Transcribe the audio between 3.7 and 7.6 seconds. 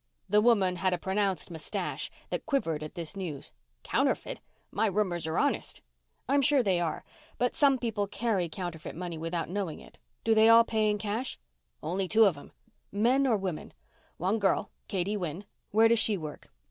"Counterfeit! My roomers are honest." "I'm sure they are. But